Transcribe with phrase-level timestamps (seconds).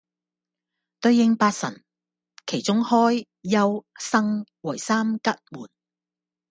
[0.99, 1.83] 對應八神。
[2.47, 5.69] 其中開、休、生為三吉門